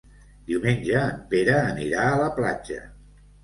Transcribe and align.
Diumenge 0.51 0.95
en 1.03 1.21
Pere 1.35 1.59
anirà 1.59 2.09
a 2.09 2.19
la 2.25 2.33
platja. 2.41 2.83